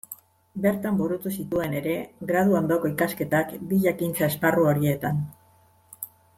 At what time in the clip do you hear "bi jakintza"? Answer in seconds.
3.73-4.33